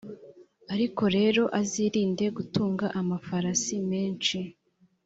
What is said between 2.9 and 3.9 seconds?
amafarasi